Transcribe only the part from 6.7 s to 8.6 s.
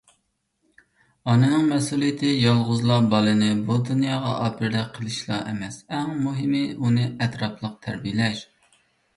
ئۇنى ئەتراپلىق تەربىيەلەش.